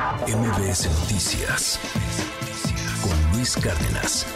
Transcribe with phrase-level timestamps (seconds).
[0.00, 1.78] MBS Noticias
[3.02, 4.26] con Luis Cárdenas.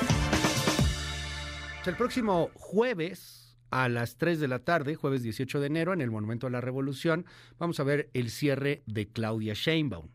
[1.87, 6.11] El próximo jueves a las 3 de la tarde, jueves 18 de enero, en el
[6.11, 7.25] Monumento a la Revolución,
[7.59, 10.09] vamos a ver el cierre de Claudia Sheinbaum.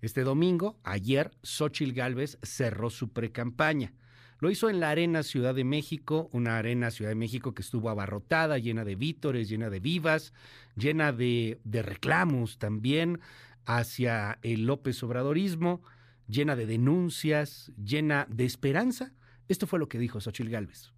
[0.00, 3.94] Este domingo, ayer, Xochil Gálvez cerró su precampaña.
[4.38, 7.90] Lo hizo en la Arena Ciudad de México, una Arena Ciudad de México que estuvo
[7.90, 10.32] abarrotada, llena de vítores, llena de vivas,
[10.76, 13.20] llena de, de reclamos también
[13.66, 15.82] hacia el López Obradorismo,
[16.26, 19.12] llena de denuncias, llena de esperanza.
[19.48, 20.92] Esto fue lo que dijo Xochil Gálvez.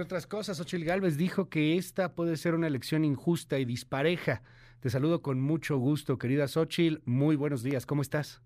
[0.00, 4.40] Entre otras cosas, Ochil Gálvez dijo que esta puede ser una elección injusta y dispareja.
[4.80, 7.02] Te saludo con mucho gusto, querida Xochil.
[7.04, 8.40] Muy buenos días, ¿cómo estás?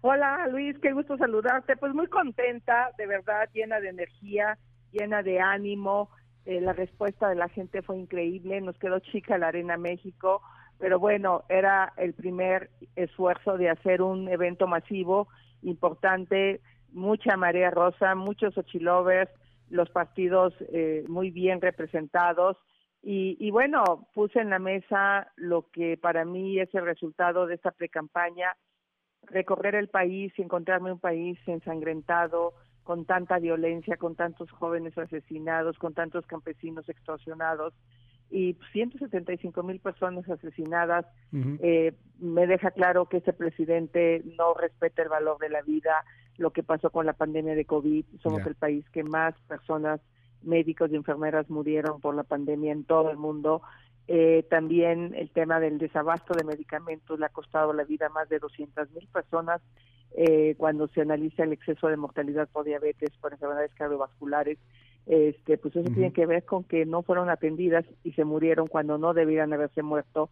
[0.00, 1.76] Hola Luis, qué gusto saludarte.
[1.76, 4.58] Pues muy contenta, de verdad, llena de energía,
[4.90, 6.10] llena de ánimo.
[6.44, 8.60] Eh, la respuesta de la gente fue increíble.
[8.60, 10.42] Nos quedó chica la Arena México,
[10.80, 15.28] pero bueno, era el primer esfuerzo de hacer un evento masivo,
[15.62, 19.30] importante, mucha marea rosa, muchos Xochilovers
[19.70, 22.56] los partidos eh, muy bien representados.
[23.02, 27.54] Y, y, bueno, puse en la mesa lo que para mí es el resultado de
[27.54, 28.56] esta precampaña,
[29.22, 35.78] recorrer el país y encontrarme un país ensangrentado, con tanta violencia, con tantos jóvenes asesinados,
[35.78, 37.74] con tantos campesinos extorsionados
[38.30, 45.08] y 175 mil personas asesinadas, eh, me deja claro que ese presidente no respeta el
[45.08, 46.04] valor de la vida,
[46.38, 48.04] lo que pasó con la pandemia de COVID.
[48.22, 50.00] Somos el país que más personas,
[50.42, 53.60] médicos y enfermeras murieron por la pandemia en todo el mundo.
[54.06, 58.28] Eh, también el tema del desabasto de medicamentos le ha costado la vida a más
[58.30, 59.60] de 200 mil personas
[60.16, 64.56] eh, cuando se analiza el exceso de mortalidad por diabetes, por enfermedades cardiovasculares
[65.08, 68.98] este pues eso tiene que ver con que no fueron atendidas y se murieron cuando
[68.98, 70.28] no debían haberse muerto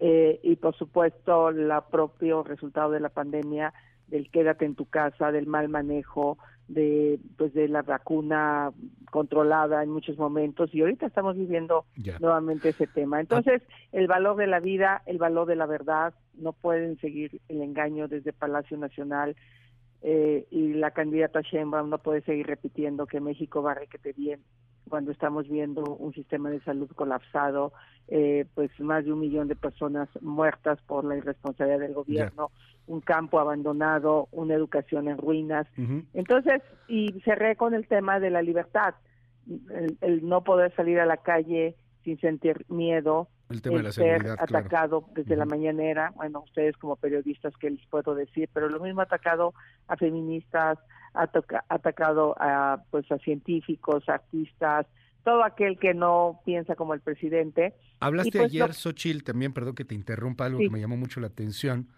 [0.00, 3.74] eh, y por supuesto el propio resultado de la pandemia
[4.14, 6.38] del quédate en tu casa del mal manejo
[6.68, 8.70] de pues de la vacuna
[9.10, 11.84] controlada en muchos momentos y ahorita estamos viviendo
[12.20, 13.20] nuevamente ese tema.
[13.20, 13.60] Entonces
[13.90, 18.06] el valor de la vida el valor de la verdad no pueden seguir el engaño
[18.06, 19.34] desde Palacio Nacional
[20.02, 24.40] eh, y la candidata Sheinbaum no puede seguir repitiendo que México va requete bien
[24.88, 27.72] cuando estamos viendo un sistema de salud colapsado,
[28.08, 32.50] eh, pues más de un millón de personas muertas por la irresponsabilidad del gobierno,
[32.86, 35.66] un campo abandonado, una educación en ruinas.
[36.12, 38.94] Entonces, y cerré con el tema de la libertad,
[40.00, 44.30] el no poder salir a la calle sin sentir miedo, el tema de la ser
[44.38, 48.48] atacado desde la mañanera, bueno, ustedes como periodistas, ¿qué les puedo decir?
[48.52, 49.54] Pero lo mismo atacado
[49.88, 50.78] a feministas,
[51.12, 54.86] atacado a, pues, a científicos, artistas,
[55.24, 57.74] todo aquel que no piensa como el presidente.
[58.00, 61.28] Hablaste pues, ayer, Xochil, también, perdón que te interrumpa, algo que me llamó mucho la
[61.28, 61.88] atención,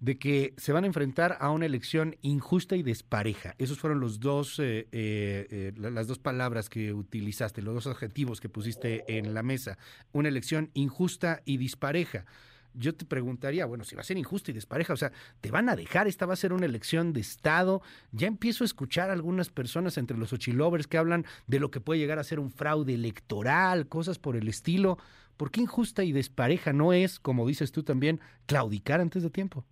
[0.00, 3.54] de que se van a enfrentar a una elección injusta y despareja.
[3.58, 8.40] Esos fueron los dos, eh, eh, eh, las dos palabras que utilizaste, los dos adjetivos
[8.40, 9.78] que pusiste en la mesa.
[10.12, 12.26] Una elección injusta y dispareja.
[12.78, 15.70] Yo te preguntaría, bueno, si va a ser injusta y despareja, o sea, ¿te van
[15.70, 16.08] a dejar?
[16.08, 17.80] ¿Esta va a ser una elección de Estado?
[18.12, 21.80] Ya empiezo a escuchar a algunas personas entre los ochilovers que hablan de lo que
[21.80, 24.98] puede llegar a ser un fraude electoral, cosas por el estilo.
[25.38, 29.64] ¿Por qué injusta y despareja no es, como dices tú también, claudicar antes de tiempo?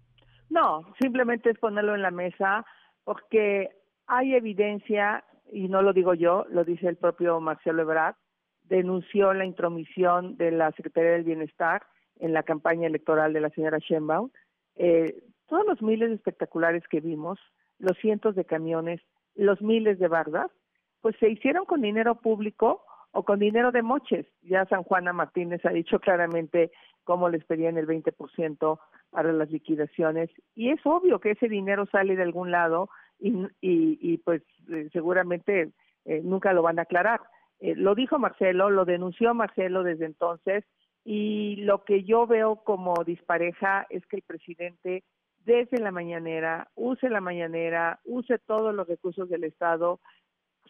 [0.55, 2.65] No, simplemente es ponerlo en la mesa
[3.03, 3.71] porque
[4.07, 8.15] hay evidencia, y no lo digo yo, lo dice el propio Marcelo Ebrard,
[8.63, 11.83] denunció la intromisión de la Secretaría del Bienestar
[12.21, 14.31] en la campaña electoral de la señora Sheinbaum.
[14.77, 17.41] Eh, todos los miles de espectaculares que vimos,
[17.81, 19.01] los cientos de camiones,
[19.35, 20.53] los miles de bardas,
[21.01, 24.27] pues se hicieron con dinero público o con dinero de moches.
[24.43, 26.71] Ya San Juana Martínez ha dicho claramente
[27.03, 28.79] cómo les pedían el 20%
[29.15, 32.91] para las liquidaciones y es obvio que ese dinero sale de algún lado
[33.21, 35.71] y, y, pues eh, seguramente
[36.05, 37.21] eh, nunca lo van a aclarar.
[37.61, 40.65] Eh, lo dijo Marcelo, lo denunció Marcelo desde entonces
[41.05, 45.05] y lo que yo veo como dispareja es que el presidente
[45.45, 50.01] desde la mañanera use la mañanera, use todos los recursos del Estado,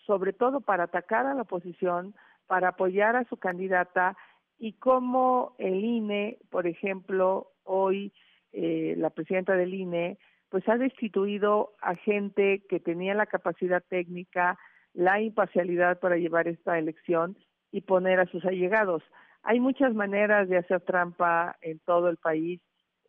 [0.07, 2.15] sobre todo para atacar a la oposición,
[2.47, 4.19] para apoyar a su candidata
[4.59, 8.13] y cómo el INE, por ejemplo, hoy
[8.55, 10.19] eh, la presidenta del INE,
[10.49, 14.57] pues ha destituido a gente que tenía la capacidad técnica,
[14.93, 17.37] la imparcialidad para llevar esta elección
[17.73, 19.03] y poner a sus allegados.
[19.43, 22.61] Hay muchas maneras de hacer trampa en todo el país,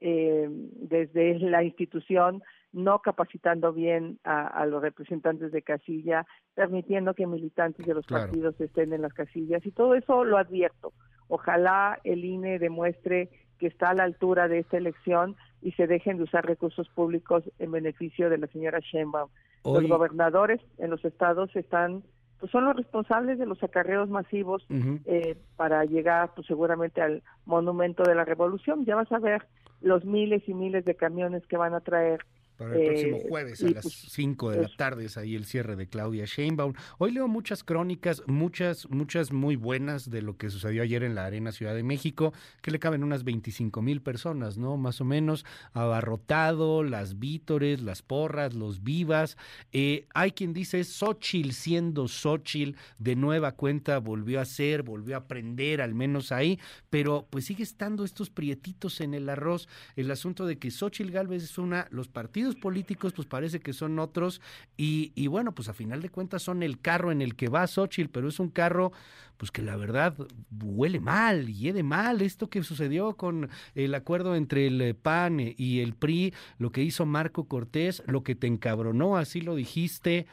[0.02, 2.42] eh, desde la institución,
[2.74, 6.26] no capacitando bien a, los representantes de casilla,
[6.56, 10.92] permitiendo que militantes de los partidos estén en las casillas y todo eso lo advierto.
[11.28, 16.18] Ojalá el INE demuestre que está a la altura de esta elección y se dejen
[16.18, 19.30] de usar recursos públicos en beneficio de la señora Sheinbaum.
[19.64, 22.04] Los gobernadores en los estados están
[22.40, 24.66] pues son los responsables de los acarreos masivos
[25.06, 28.86] eh, para llegar pues seguramente al monumento de la revolución.
[28.86, 29.48] Ya vas a ver
[29.82, 32.26] los miles y miles de camiones que van a traer
[32.58, 35.46] para el próximo eh, jueves a las 5 pues, de la tarde es ahí el
[35.46, 36.74] cierre de Claudia Sheinbaum.
[36.98, 41.26] Hoy leo muchas crónicas, muchas, muchas muy buenas de lo que sucedió ayer en la
[41.26, 44.78] Arena Ciudad de México, que le caben unas 25 mil personas, ¿no?
[44.78, 49.38] Más o menos, abarrotado, las vítores, las porras, los vivas.
[49.72, 55.20] Eh, hay quien dice Xochitl siendo Xochitl, de nueva cuenta volvió a ser, volvió a
[55.20, 56.60] aprender, al menos ahí,
[56.90, 59.68] pero pues sigue estando estos prietitos en el arroz.
[59.96, 63.98] El asunto de que Xochitl Galvez es una, los partidos políticos pues parece que son
[63.98, 64.42] otros
[64.78, 67.66] y, y, bueno, pues a final de cuentas son el carro en el que va
[67.66, 68.92] Xochitl, pero es un carro
[69.38, 70.16] pues que la verdad
[70.62, 72.22] huele mal, hiede mal.
[72.22, 77.06] Esto que sucedió con el acuerdo entre el PAN y el PRI, lo que hizo
[77.06, 80.28] Marco Cortés, lo que te encabronó, así lo dijiste.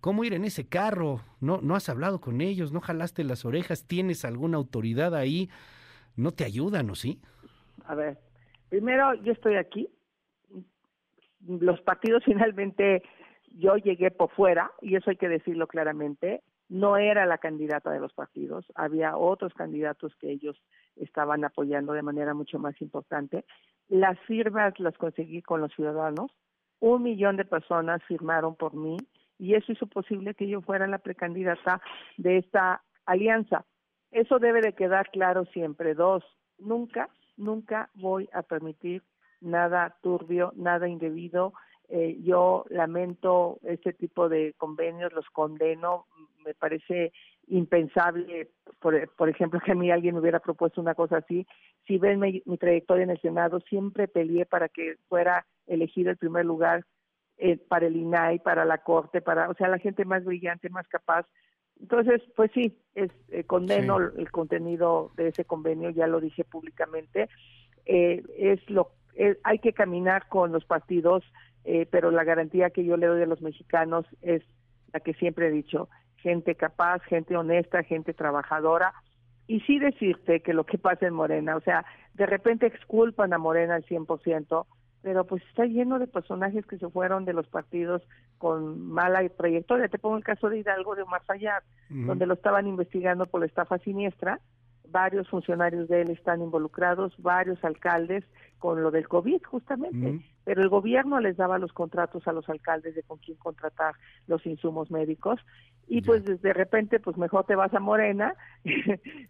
[0.00, 1.22] ¿Cómo ir en ese carro?
[1.40, 5.50] No, no has hablado con ellos, no jalaste las orejas, tienes alguna autoridad ahí,
[6.16, 7.20] no te ayudan, ¿o sí?
[7.84, 8.18] A ver,
[8.68, 9.88] primero yo estoy aquí,
[11.46, 13.02] los partidos finalmente,
[13.52, 18.00] yo llegué por fuera, y eso hay que decirlo claramente, no era la candidata de
[18.00, 20.60] los partidos, había otros candidatos que ellos
[20.96, 23.44] estaban apoyando de manera mucho más importante.
[23.88, 26.30] Las firmas las conseguí con los ciudadanos,
[26.80, 28.98] un millón de personas firmaron por mí
[29.38, 31.80] y eso hizo posible que yo fuera la precandidata
[32.16, 33.64] de esta alianza.
[34.10, 35.94] Eso debe de quedar claro siempre.
[35.94, 36.24] Dos,
[36.58, 39.02] nunca, nunca voy a permitir
[39.40, 41.52] nada turbio, nada indebido.
[41.88, 46.06] Eh, yo lamento este tipo de convenios, los condeno,
[46.44, 47.12] me parece
[47.48, 51.46] impensable, por, por ejemplo, que a mí alguien me hubiera propuesto una cosa así.
[51.86, 56.44] Si ven mi, trayectoria en el Senado, siempre peleé para que fuera elegido el primer
[56.44, 56.84] lugar
[57.38, 60.86] eh, para el INAI, para la Corte, para, o sea, la gente más brillante, más
[60.88, 61.26] capaz.
[61.80, 67.28] Entonces, pues sí, es, eh, condeno el contenido de ese convenio, ya lo dije públicamente.
[67.86, 71.24] Eh, es lo eh, hay que caminar con los partidos,
[71.64, 74.42] eh, pero la garantía que yo le doy a los mexicanos es
[74.92, 75.88] la que siempre he dicho,
[76.18, 78.94] gente capaz, gente honesta, gente trabajadora.
[79.48, 81.84] Y sí decirte que lo que pasa en Morena, o sea,
[82.14, 84.66] de repente exculpan a Morena al 100%,
[85.02, 88.02] pero pues está lleno de personajes que se fueron de los partidos
[88.38, 89.88] con mala trayectoria.
[89.88, 93.78] Te pongo el caso de Hidalgo de Allá, donde lo estaban investigando por la estafa
[93.78, 94.40] siniestra,
[94.90, 98.24] varios funcionarios de él están involucrados, varios alcaldes
[98.58, 102.94] con lo del COVID justamente, pero el gobierno les daba los contratos a los alcaldes
[102.94, 103.94] de con quién contratar
[104.26, 105.40] los insumos médicos.
[105.86, 108.34] Y pues de repente pues mejor te vas a Morena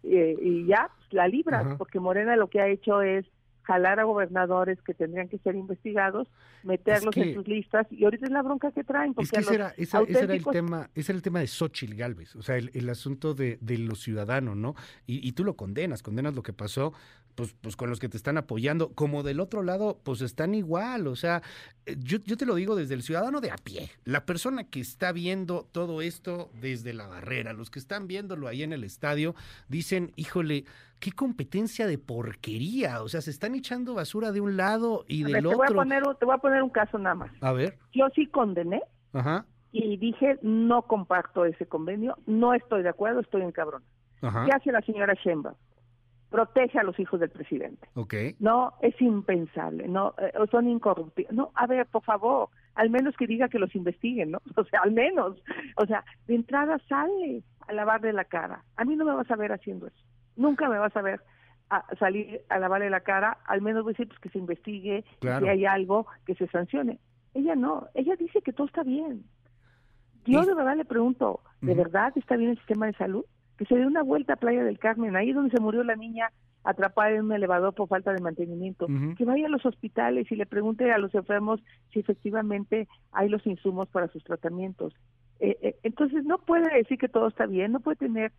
[0.03, 3.25] y, ya pues, la libras, porque Morena lo que ha hecho es
[3.69, 6.27] jalar a gobernadores que tendrían que ser investigados,
[6.63, 9.13] meterlos en sus listas y ahorita es la bronca que traen.
[9.13, 12.41] Porque es que ese, era, el tema, ese era el tema de Xochitl Galvez, o
[12.41, 14.73] sea, el, asunto de, de los ciudadanos, ¿no?
[15.05, 16.93] Y, y, tú lo condenas, condenas lo que pasó,
[17.35, 21.05] pues, pues con los que te están apoyando, como del otro lado, pues están igual,
[21.05, 21.43] o sea,
[21.85, 24.79] eh, yo, yo te lo digo desde el ciudadano de a pie, la persona que
[24.81, 29.35] está viendo todo esto desde la barrera, los que están viéndolo ahí en el estadio,
[29.67, 30.65] dicen, híjole,
[30.99, 33.01] qué competencia de porquería.
[33.01, 35.57] O sea, se están echando basura de un lado y del otro.
[35.57, 37.31] Voy a poner, te voy a poner un caso nada más.
[37.41, 37.77] A ver.
[37.93, 38.81] Yo sí condené
[39.13, 39.45] Ajá.
[39.71, 43.83] y dije, no comparto ese convenio, no estoy de acuerdo, estoy en cabrón.
[44.21, 44.45] Ajá.
[44.45, 45.55] ¿Qué hace la señora Sheinbaum?
[46.29, 47.87] Protege a los hijos del presidente.
[47.95, 48.13] Ok.
[48.39, 51.33] No, es impensable, no, eh, son incorruptibles.
[51.33, 54.39] No, a ver, por favor, al menos que diga que los investiguen, ¿no?
[54.55, 55.41] O sea, al menos.
[55.77, 58.63] O sea, de entrada sale a lavarle la cara.
[58.75, 60.08] A mí no me vas a ver haciendo eso.
[60.39, 61.21] Nunca me vas a ver
[61.69, 65.03] a salir a lavarle la cara, al menos voy a decir pues, que se investigue,
[65.19, 66.97] que hay algo que se sancione.
[67.33, 69.25] Ella no, ella dice que todo está bien.
[70.25, 73.25] Yo de verdad le pregunto, ¿de verdad está bien el sistema de salud?
[73.57, 76.31] Que se dé una vuelta a Playa del Carmen, ahí donde se murió la niña
[76.63, 80.45] atrapada en un elevador por falta de mantenimiento, que vaya a los hospitales y le
[80.45, 84.93] pregunte a los enfermos si efectivamente hay los insumos para sus tratamientos.
[85.39, 88.31] Entonces no puede decir que todo está bien, no puede tener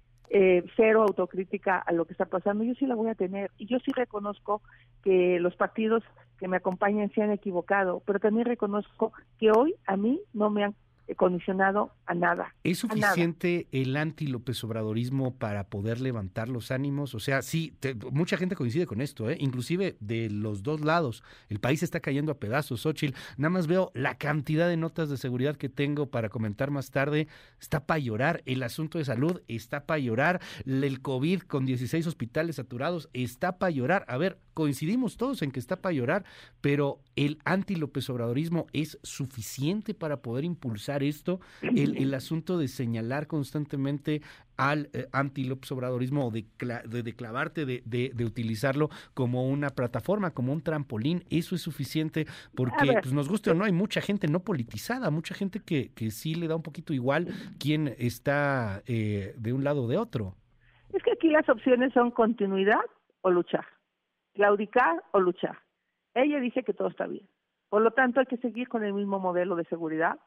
[0.77, 2.63] cero autocrítica a lo que está pasando.
[2.63, 4.63] Yo sí la voy a tener y yo sí reconozco
[5.03, 6.05] que los partidos
[6.39, 10.65] que me acompañan se han equivocado, pero también reconozco que hoy a mí no me
[10.65, 10.75] han
[11.17, 12.55] condicionado a nada.
[12.65, 17.15] ¿Es suficiente el anti-López Obradorismo para poder levantar los ánimos?
[17.15, 17.75] O sea, sí,
[18.11, 19.37] mucha gente coincide con esto, ¿eh?
[19.41, 21.23] inclusive de los dos lados.
[21.49, 23.17] El país está cayendo a pedazos, Xochitl.
[23.37, 27.29] Nada más veo la cantidad de notas de seguridad que tengo para comentar más tarde.
[27.61, 28.43] Está para llorar.
[28.47, 30.41] El asunto de salud está para llorar.
[30.67, 34.05] El COVID con 16 hospitales saturados está para llorar.
[34.09, 36.25] A ver, coincidimos todos en que está para llorar,
[36.61, 44.23] pero el anti-López Obradorismo es suficiente para poder impulsar esto, el, asunto de señalar constantemente
[44.57, 46.45] al eh, anti-López Obradorismo o de,
[46.87, 52.93] de, clavarte, de, de, utilizarlo como una plataforma, como un trampolín, eso es suficiente porque
[53.01, 56.35] pues, nos guste o no, hay mucha gente no politizada, mucha gente que, que sí
[56.35, 57.29] le da un poquito igual
[57.59, 60.35] quién está eh, de un lado o de otro.
[60.93, 62.81] Es que aquí las opciones son continuidad
[63.23, 63.67] o luchar,
[64.35, 65.59] claudicar o luchar.
[66.15, 67.27] Ella dice que todo está bien.
[67.69, 70.19] Por lo tanto, hay que seguir con el mismo modelo de seguridad,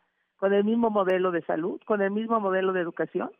[0.43, 3.31] con el mismo modelo de salud, con el mismo modelo de educación?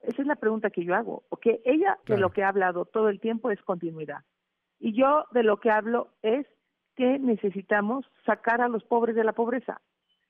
[0.00, 1.24] Esa es la pregunta que yo hago.
[1.28, 4.20] Porque ella de lo que ha hablado todo el tiempo es continuidad.
[4.78, 6.46] Y yo de lo que hablo es
[6.94, 9.80] que necesitamos sacar a los pobres de la pobreza.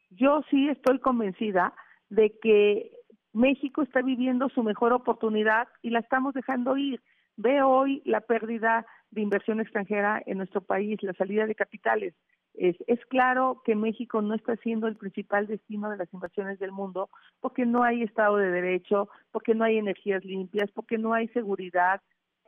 [0.08, 1.74] Yo sí estoy convencida
[2.08, 2.92] de que
[3.34, 7.02] México está viviendo su mejor oportunidad y la estamos dejando ir.
[7.36, 12.14] Veo hoy la pérdida de inversión extranjera en nuestro país, la salida de capitales.
[12.54, 16.72] Es, es claro que México no está siendo el principal destino de las inversiones del
[16.72, 17.08] mundo
[17.40, 22.00] porque no hay Estado de Derecho, porque no hay energías limpias, porque no hay seguridad,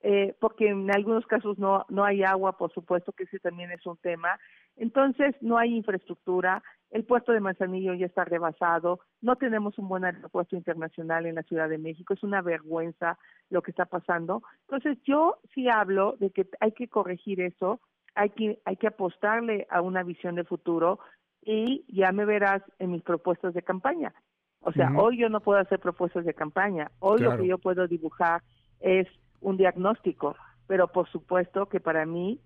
[0.03, 3.87] eh, porque en algunos casos no, no hay agua, por supuesto que ese también es
[3.87, 4.39] un tema.
[4.77, 10.05] Entonces, no hay infraestructura, el puerto de Manzanillo ya está rebasado, no tenemos un buen
[10.05, 13.19] aeropuerto internacional en la Ciudad de México, es una vergüenza
[13.49, 14.43] lo que está pasando.
[14.69, 17.81] Entonces, yo sí hablo de que hay que corregir eso,
[18.15, 20.99] hay que, hay que apostarle a una visión de futuro
[21.43, 24.15] y ya me verás en mis propuestas de campaña.
[24.61, 27.87] O sea, hoy yo no puedo hacer propuestas de campaña, hoy lo que yo puedo
[27.87, 28.43] dibujar
[28.81, 29.07] es
[29.43, 32.41] un diagnóstico, pero por supuesto que para mí,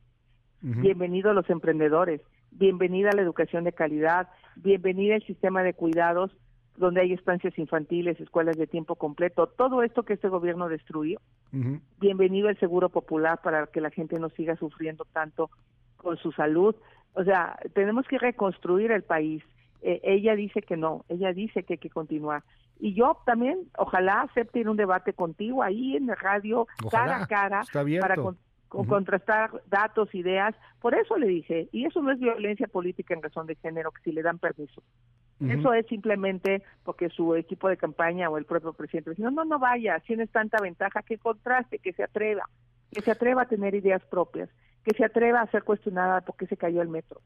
[0.61, 2.21] bienvenido a los emprendedores,
[2.51, 6.33] bienvenida a la educación de calidad, bienvenida al sistema de cuidados
[6.79, 11.21] donde hay estancias infantiles, escuelas de tiempo completo, todo esto que este gobierno destruyó.
[11.99, 15.51] Bienvenido al seguro popular para que la gente no siga sufriendo tanto
[15.97, 16.75] con su salud.
[17.15, 19.43] O sea, tenemos que reconstruir el país.
[19.83, 22.45] Eh, ella dice que no, ella dice que hay que continuar.
[22.79, 27.27] Y yo también, ojalá acepte ir un debate contigo ahí en la radio, cara a
[27.27, 27.63] cara,
[28.01, 28.17] para
[28.69, 30.55] contrastar datos, ideas.
[30.81, 34.03] Por eso le dije, y eso no es violencia política en razón de género, que
[34.03, 34.83] si le dan permiso.
[35.41, 39.45] Eso es simplemente porque su equipo de campaña o el propio presidente dice, no, no,
[39.45, 42.43] no vaya, tienes tanta ventaja, que contraste, que se atreva,
[42.91, 44.49] que se atreva a tener ideas propias,
[44.85, 47.21] que se atreva a ser cuestionada porque se cayó el metro,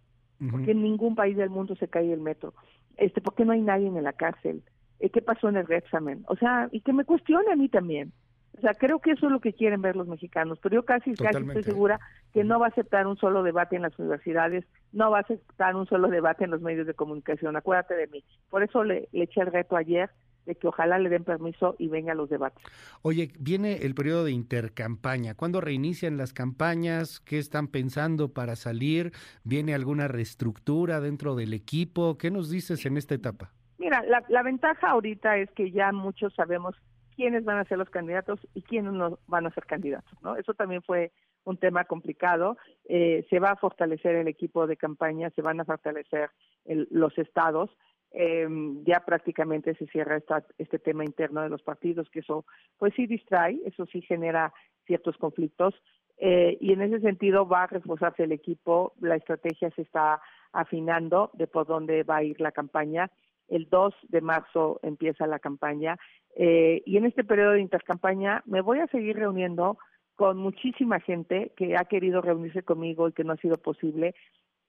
[0.50, 2.52] porque en ningún país del mundo se cae el metro,
[2.99, 4.62] este, porque no hay nadie en la cárcel,
[5.00, 8.12] eh, qué pasó en el examen, o sea, y que me cuestione a mí también.
[8.59, 11.15] O sea, creo que eso es lo que quieren ver los mexicanos, pero yo casi,
[11.15, 12.01] casi estoy segura
[12.35, 15.75] que no va a aceptar un solo debate en las universidades, no va a aceptar
[15.75, 18.25] un solo debate en los medios de comunicación, acuérdate de mí.
[18.51, 20.11] Por eso le, eché el reto ayer
[20.45, 22.63] de que ojalá le den permiso y vengan los debates.
[23.01, 25.35] Oye, viene el periodo de intercampaña.
[25.35, 27.21] ¿Cuándo reinician las campañas?
[27.21, 29.13] ¿Qué están pensando para salir?
[29.45, 32.19] ¿Viene alguna reestructura dentro del equipo?
[32.19, 33.53] ¿Qué nos dices en esta etapa?
[33.79, 36.75] Mira, la, la ventaja ahorita es que ya muchos sabemos
[37.23, 40.35] quiénes van a ser los candidatos y quiénes no van a ser candidatos, ¿no?
[40.35, 41.12] Eso también fue
[41.45, 42.57] un tema complicado.
[42.85, 46.31] Eh, se va a fortalecer el equipo de campaña, se van a fortalecer
[46.64, 47.71] los estados.
[48.11, 48.49] Eh,
[48.85, 52.45] ya prácticamente se cierra esta, este tema interno de los partidos, que eso
[52.76, 54.52] pues sí distrae, eso sí genera
[54.85, 55.81] ciertos conflictos.
[56.19, 60.21] Eh, y en ese sentido va a reforzarse el equipo, la estrategia se está
[60.52, 63.12] afinando de por dónde va a ir la campaña.
[63.53, 65.99] El 2 de marzo empieza la campaña
[66.35, 69.77] eh, y en este periodo de intercampaña me voy a seguir reuniendo
[70.17, 74.15] con muchísima gente que ha querido reunirse conmigo y que no ha sido posible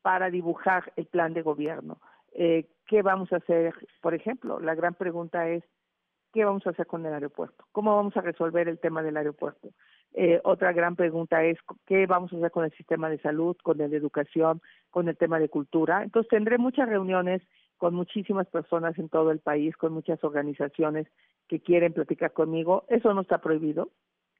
[0.01, 2.01] para dibujar el plan de gobierno.
[2.33, 3.73] Eh, ¿Qué vamos a hacer?
[4.01, 5.63] Por ejemplo, la gran pregunta es,
[6.33, 7.63] ¿qué vamos a hacer con el aeropuerto?
[7.71, 9.69] ¿Cómo vamos a resolver el tema del aeropuerto?
[10.13, 13.79] Eh, otra gran pregunta es, ¿qué vamos a hacer con el sistema de salud, con
[13.79, 14.61] el de educación,
[14.91, 16.03] con el tema de cultura?
[16.03, 17.41] Entonces tendré muchas reuniones
[17.77, 21.07] con muchísimas personas en todo el país, con muchas organizaciones
[21.47, 22.85] que quieren platicar conmigo.
[22.87, 23.91] Eso no está prohibido.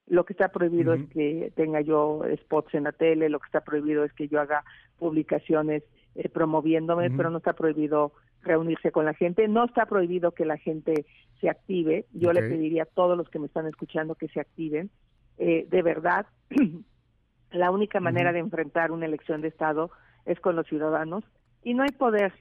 [0.08, 3.62] Lo que está prohibido es que tenga yo spots en la tele, lo que está
[3.62, 4.63] prohibido es que yo haga
[5.00, 5.84] publicaciones
[6.16, 9.48] eh, promoviéndome, pero no está prohibido reunirse con la gente.
[9.48, 11.06] No está prohibido que la gente
[11.40, 12.06] se active.
[12.13, 14.90] Yo le pediría a todos los que me están escuchando que se activen.
[15.38, 16.28] Eh, de verdad,
[17.52, 19.92] la única manera de enfrentar una elección de Estado
[20.25, 21.24] es con los ciudadanos
[21.63, 22.34] y no hay poder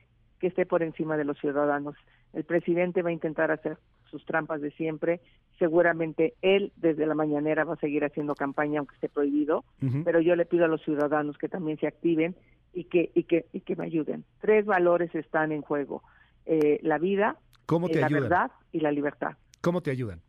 [0.42, 1.94] que esté por encima de los ciudadanos.
[2.32, 3.78] El presidente va a intentar hacer
[4.10, 5.20] sus trampas de siempre.
[5.56, 9.64] Seguramente él desde la mañanera va a seguir haciendo campaña aunque esté prohibido,
[10.04, 12.34] pero yo le pido a los ciudadanos que también se activen
[12.74, 14.24] y que y que y que me ayuden.
[14.40, 16.02] Tres valores están en juego:
[16.44, 17.36] eh, la vida,
[17.70, 19.36] eh, la verdad y la libertad.
[19.60, 20.22] ¿Cómo te ayudan?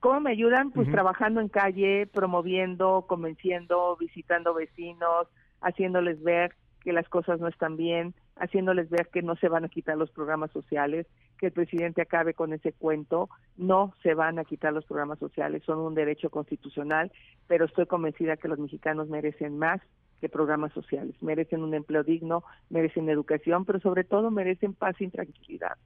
[0.00, 0.70] ¿Cómo me ayudan?
[0.70, 5.28] Pues trabajando en calle, promoviendo, convenciendo, visitando vecinos,
[5.62, 9.68] haciéndoles ver que las cosas no están bien, haciéndoles ver que no se van a
[9.68, 11.06] quitar los programas sociales,
[11.38, 15.62] que el presidente acabe con ese cuento, no se van a quitar los programas sociales,
[15.64, 17.10] son un derecho constitucional,
[17.46, 19.80] pero estoy convencida que los mexicanos merecen más
[20.20, 25.08] que programas sociales, merecen un empleo digno, merecen educación, pero sobre todo merecen paz y
[25.08, 25.76] tranquilidad.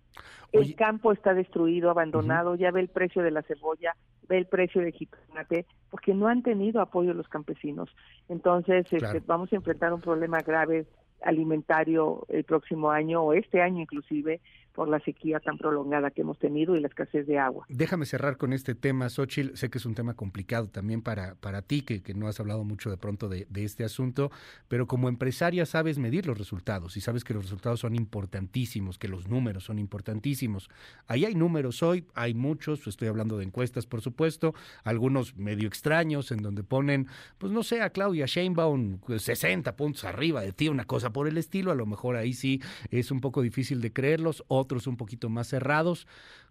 [0.52, 3.96] El campo está destruido, abandonado, ya ve el precio de la cebolla,
[4.28, 7.90] ve el precio de jitomate, porque no han tenido apoyo los campesinos.
[8.28, 10.86] Entonces, este, vamos a enfrentar un problema grave
[11.22, 14.40] alimentario el próximo año o este año inclusive
[14.72, 17.66] por la sequía tan prolongada que hemos tenido y la escasez de agua.
[17.68, 19.56] Déjame cerrar con este tema, Xochitl.
[19.56, 22.90] Sé que es un tema complicado también para, para ti, que, no has hablado mucho
[22.90, 24.30] de pronto de, este asunto,
[24.68, 29.08] pero como empresaria sabes medir los resultados y sabes que los resultados son importantísimos, que
[29.08, 30.68] los números son importantísimos.
[31.06, 36.32] Ahí hay números hoy, hay muchos, estoy hablando de encuestas, por supuesto, algunos medio extraños
[36.32, 37.06] en donde ponen,
[37.38, 41.38] pues no sé, a Claudia Sheinbaum 60 puntos arriba de ti, una cosa por el
[41.38, 42.60] estilo, a lo mejor ahí sí
[42.90, 46.06] es un poco difícil de creerlos, otros un poquito más cerrados.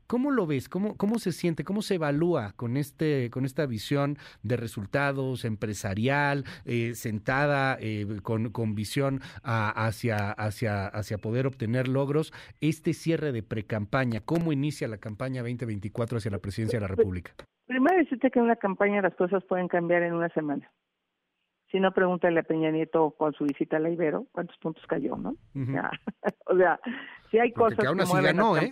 [0.09, 0.69] ¿Cómo lo ves?
[0.69, 1.63] ¿Cómo, ¿Cómo se siente?
[1.63, 8.49] ¿Cómo se evalúa con, este, con esta visión de resultados empresarial, eh, sentada eh, con,
[8.49, 14.21] con, visión hacia, hacia, hacia poder obtener logros, este cierre de precampaña?
[14.21, 17.31] ¿Cómo inicia la campaña 2024 hacia la presidencia de la República?
[17.67, 20.71] Primero decirte que en una campaña las cosas pueden cambiar en una semana.
[21.71, 25.15] Si no, pregúntale a Peña Nieto con su visita a la Ibero, cuántos puntos cayó,
[25.15, 25.35] ¿no?
[26.45, 26.79] o sea,
[27.29, 28.70] si hay cosas que, aún así ganó, ¿eh?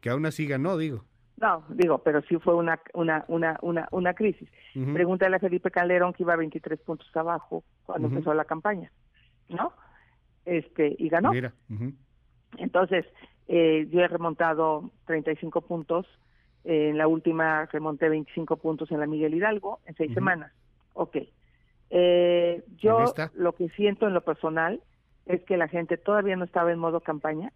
[0.00, 1.04] Que aún así ganó, digo.
[1.36, 4.48] No, digo, pero sí fue una una una una, una crisis.
[4.92, 8.92] Pregúntale a Felipe Calderón que iba a 23 puntos abajo cuando empezó la campaña,
[9.48, 9.72] ¿no?
[10.44, 11.32] Este, y ganó.
[11.32, 11.52] Mira.
[12.58, 13.06] Entonces,
[13.48, 16.06] eh, yo he remontado 35 puntos.
[16.64, 20.52] en la última remonté 25 puntos en la Miguel Hidalgo en seis semanas.
[20.94, 21.16] Ok.
[21.94, 24.80] Eh, yo lo que siento en lo personal
[25.26, 27.52] es que la gente todavía no estaba en modo campaña.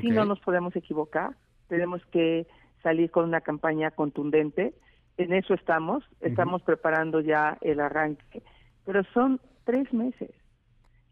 [0.00, 1.34] Si no nos podemos equivocar,
[1.66, 2.46] tenemos que
[2.82, 4.74] salir con una campaña contundente.
[5.16, 8.42] En eso estamos, estamos preparando ya el arranque,
[8.84, 10.30] pero son tres meses.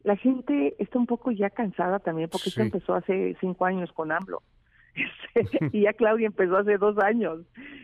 [0.05, 4.12] La gente está un poco ya cansada también porque esto empezó hace cinco años con
[4.12, 4.42] AMLO.
[5.72, 7.40] Y ya Claudia empezó hace dos años.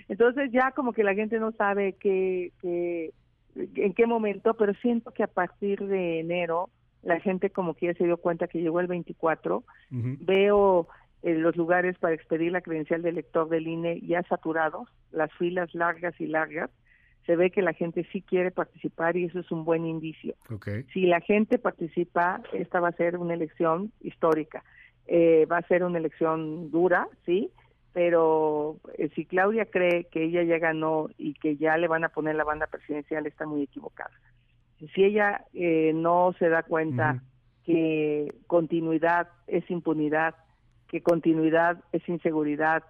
[0.08, 3.12] Entonces ya como que la gente no sabe qué, qué,
[3.54, 6.70] en qué momento, pero siento que a partir de enero
[7.02, 9.64] la gente como que ya se dio cuenta que llegó el 24.
[9.90, 10.88] Veo
[11.22, 15.74] eh, los lugares para expedir la credencial de elector del INE ya saturados, las filas
[15.74, 16.70] largas y largas.
[17.26, 20.34] Se ve que la gente sí quiere participar y eso es un buen indicio.
[20.92, 24.64] Si la gente participa, esta va a ser una elección histórica.
[25.06, 27.50] Eh, va a ser una elección dura, sí,
[27.92, 32.08] pero eh, si Claudia cree que ella ya ganó y que ya le van a
[32.08, 34.12] poner la banda presidencial, está muy equivocada.
[34.94, 37.22] Si ella eh, no se da cuenta
[37.64, 40.34] que continuidad es impunidad,
[40.88, 42.82] que continuidad es inseguridad,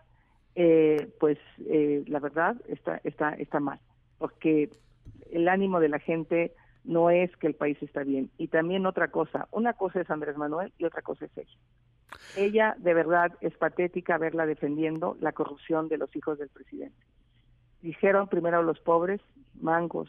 [0.55, 3.79] eh, pues la verdad está, está, está mal,
[4.19, 4.71] porque
[5.31, 6.55] el ánimo de la gente
[6.85, 8.31] no es que el país está bien.
[8.39, 11.59] Y también otra cosa, una cosa es Andrés Manuel y otra cosa es ella.
[12.37, 16.97] Ella de verdad es patética verla defendiendo la corrupción de los hijos del presidente.
[17.81, 19.21] Dijeron primero los pobres,
[19.61, 20.09] mangos,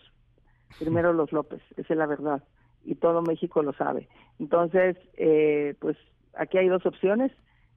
[0.80, 2.44] primero los López, esa es la verdad.
[2.84, 4.10] Y todo México lo sabe.
[4.40, 5.98] Entonces, eh, pues
[6.36, 7.32] aquí hay dos opciones,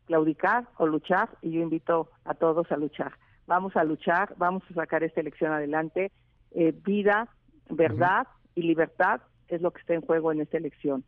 [0.06, 3.12] claudicar o luchar, y yo invito a todos a luchar.
[3.46, 6.10] Vamos a luchar, vamos a sacar esta elección adelante.
[6.50, 7.28] Eh, vida,
[7.70, 11.04] verdad y libertad es lo que está en juego en esta elección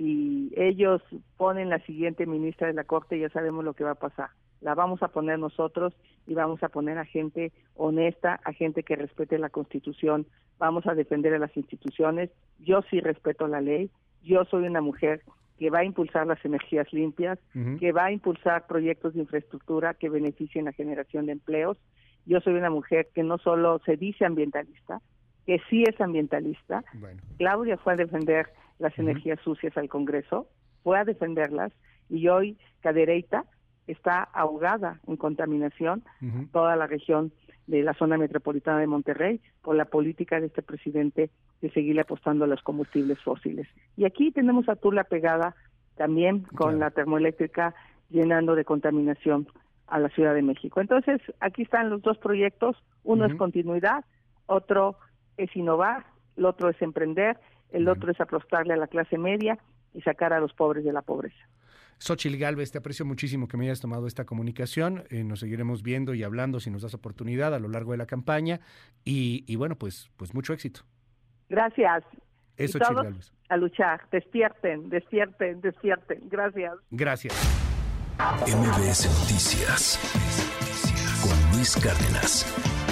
[0.00, 1.02] si ellos
[1.36, 4.30] ponen la siguiente ministra de la Corte, ya sabemos lo que va a pasar.
[4.62, 5.92] La vamos a poner nosotros
[6.26, 10.26] y vamos a poner a gente honesta, a gente que respete la Constitución.
[10.58, 12.30] Vamos a defender a las instituciones.
[12.60, 13.90] Yo sí respeto la ley.
[14.22, 15.20] Yo soy una mujer
[15.58, 17.38] que va a impulsar las energías limpias,
[17.78, 21.76] que va a impulsar proyectos de infraestructura que beneficien la generación de empleos.
[22.24, 25.02] Yo soy una mujer que no solo se dice ambientalista,
[25.50, 26.84] que sí es ambientalista.
[27.36, 30.46] Claudia fue a defender las energías sucias al Congreso,
[30.84, 31.72] fue a defenderlas
[32.08, 33.46] y hoy Cadereyta
[33.88, 36.04] está ahogada en contaminación,
[36.52, 37.32] toda la región
[37.66, 42.44] de la zona metropolitana de Monterrey, por la política de este presidente de seguirle apostando
[42.44, 43.66] a los combustibles fósiles.
[43.96, 45.56] Y aquí tenemos a Tula pegada
[45.96, 47.74] también con la termoeléctrica
[48.08, 49.48] llenando de contaminación
[49.88, 50.80] a la Ciudad de México.
[50.80, 54.04] Entonces, aquí están los dos proyectos, uno es continuidad,
[54.46, 54.96] otro
[55.42, 57.38] es innovar, el otro es emprender,
[57.70, 59.58] el otro es apostarle a la clase media
[59.94, 61.48] y sacar a los pobres de la pobreza.
[61.98, 65.04] Xochil Galvez, te aprecio muchísimo que me hayas tomado esta comunicación.
[65.10, 68.06] Eh, nos seguiremos viendo y hablando si nos das oportunidad a lo largo de la
[68.06, 68.60] campaña.
[69.04, 70.80] Y, bueno, pues, pues mucho éxito.
[71.50, 72.04] Gracias.
[72.56, 73.32] Eso, Galvez.
[73.50, 74.00] A luchar.
[74.10, 76.20] Despierten, despierten, despierten.
[76.30, 76.74] Gracias.
[76.90, 77.34] Gracias.
[78.46, 79.98] MBS Noticias
[81.22, 82.89] con Luis Cárdenas.